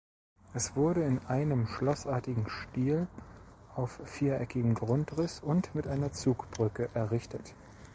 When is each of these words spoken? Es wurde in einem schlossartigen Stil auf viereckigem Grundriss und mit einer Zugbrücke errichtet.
Es 0.55 0.75
wurde 0.75 1.03
in 1.03 1.19
einem 1.27 1.67
schlossartigen 1.67 2.47
Stil 2.49 3.05
auf 3.75 3.99
viereckigem 4.03 4.73
Grundriss 4.73 5.39
und 5.41 5.75
mit 5.75 5.85
einer 5.85 6.11
Zugbrücke 6.11 6.89
errichtet. 6.95 7.53